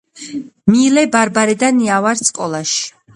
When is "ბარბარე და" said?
1.15-1.69